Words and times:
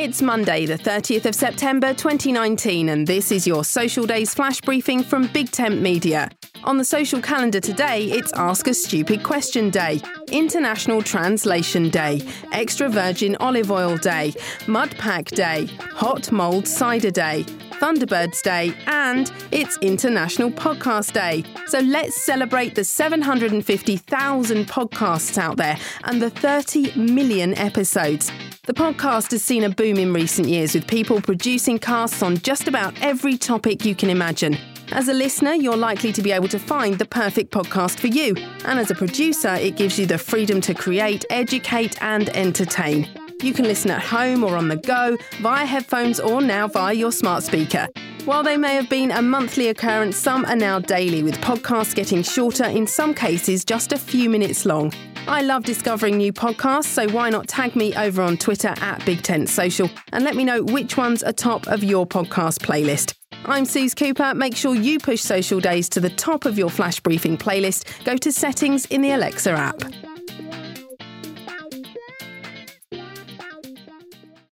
It's 0.00 0.22
Monday, 0.22 0.64
the 0.64 0.78
30th 0.78 1.26
of 1.26 1.34
September 1.34 1.92
2019, 1.92 2.88
and 2.88 3.04
this 3.04 3.32
is 3.32 3.48
your 3.48 3.64
Social 3.64 4.06
Days 4.06 4.32
flash 4.32 4.60
briefing 4.60 5.02
from 5.02 5.26
Big 5.26 5.50
Tent 5.50 5.82
Media. 5.82 6.30
On 6.62 6.78
the 6.78 6.84
social 6.84 7.20
calendar 7.20 7.58
today, 7.58 8.04
it's 8.04 8.32
Ask 8.34 8.68
a 8.68 8.74
Stupid 8.74 9.24
Question 9.24 9.70
Day, 9.70 10.00
International 10.30 11.02
Translation 11.02 11.88
Day, 11.88 12.22
Extra 12.52 12.88
Virgin 12.88 13.34
Olive 13.40 13.72
Oil 13.72 13.96
Day, 13.96 14.34
Mud 14.68 14.96
Pack 14.98 15.24
Day, 15.32 15.66
Hot 15.94 16.30
Mulled 16.30 16.68
Cider 16.68 17.10
Day, 17.10 17.42
Thunderbirds 17.80 18.40
Day, 18.40 18.72
and 18.86 19.32
it's 19.50 19.78
International 19.78 20.52
Podcast 20.52 21.12
Day. 21.12 21.42
So 21.66 21.80
let's 21.80 22.22
celebrate 22.22 22.76
the 22.76 22.84
750,000 22.84 24.64
podcasts 24.68 25.38
out 25.38 25.56
there 25.56 25.76
and 26.04 26.22
the 26.22 26.30
30 26.30 26.94
million 26.94 27.52
episodes. 27.58 28.30
The 28.68 28.74
podcast 28.74 29.30
has 29.30 29.42
seen 29.42 29.64
a 29.64 29.70
boom 29.70 29.96
in 29.96 30.12
recent 30.12 30.46
years 30.46 30.74
with 30.74 30.86
people 30.86 31.22
producing 31.22 31.78
casts 31.78 32.22
on 32.22 32.36
just 32.36 32.68
about 32.68 32.92
every 33.00 33.38
topic 33.38 33.86
you 33.86 33.94
can 33.94 34.10
imagine. 34.10 34.58
As 34.92 35.08
a 35.08 35.14
listener, 35.14 35.54
you're 35.54 35.74
likely 35.74 36.12
to 36.12 36.20
be 36.20 36.32
able 36.32 36.48
to 36.48 36.58
find 36.58 36.98
the 36.98 37.06
perfect 37.06 37.50
podcast 37.50 37.98
for 37.98 38.08
you. 38.08 38.36
And 38.66 38.78
as 38.78 38.90
a 38.90 38.94
producer, 38.94 39.54
it 39.54 39.76
gives 39.76 39.98
you 39.98 40.04
the 40.04 40.18
freedom 40.18 40.60
to 40.60 40.74
create, 40.74 41.24
educate, 41.30 41.96
and 42.02 42.28
entertain. 42.36 43.08
You 43.40 43.54
can 43.54 43.64
listen 43.64 43.90
at 43.90 44.02
home 44.02 44.44
or 44.44 44.54
on 44.54 44.68
the 44.68 44.76
go, 44.76 45.16
via 45.40 45.64
headphones, 45.64 46.20
or 46.20 46.42
now 46.42 46.68
via 46.68 46.92
your 46.92 47.10
smart 47.10 47.44
speaker. 47.44 47.88
While 48.26 48.42
they 48.42 48.58
may 48.58 48.74
have 48.74 48.90
been 48.90 49.12
a 49.12 49.22
monthly 49.22 49.68
occurrence, 49.68 50.18
some 50.18 50.44
are 50.44 50.56
now 50.56 50.78
daily, 50.78 51.22
with 51.22 51.40
podcasts 51.40 51.94
getting 51.94 52.22
shorter, 52.22 52.64
in 52.64 52.86
some 52.86 53.14
cases 53.14 53.64
just 53.64 53.92
a 53.92 53.98
few 53.98 54.28
minutes 54.28 54.66
long. 54.66 54.92
I 55.26 55.42
love 55.42 55.64
discovering 55.64 56.16
new 56.16 56.32
podcasts, 56.32 56.84
so 56.84 57.08
why 57.10 57.30
not 57.30 57.48
tag 57.48 57.76
me 57.76 57.94
over 57.96 58.22
on 58.22 58.36
Twitter 58.36 58.74
at 58.80 59.04
Big 59.04 59.22
Tent 59.22 59.48
Social 59.48 59.90
and 60.12 60.24
let 60.24 60.36
me 60.36 60.44
know 60.44 60.62
which 60.62 60.96
ones 60.96 61.22
are 61.22 61.32
top 61.32 61.66
of 61.66 61.82
your 61.82 62.06
podcast 62.06 62.58
playlist. 62.60 63.14
I'm 63.44 63.64
Suze 63.64 63.94
Cooper. 63.94 64.34
Make 64.34 64.56
sure 64.56 64.74
you 64.74 64.98
push 64.98 65.20
Social 65.20 65.60
Days 65.60 65.88
to 65.90 66.00
the 66.00 66.10
top 66.10 66.44
of 66.44 66.58
your 66.58 66.70
flash 66.70 67.00
briefing 67.00 67.36
playlist. 67.36 68.04
Go 68.04 68.16
to 68.16 68.32
settings 68.32 68.86
in 68.86 69.00
the 69.00 69.12
Alexa 69.12 69.50
app. 69.52 69.82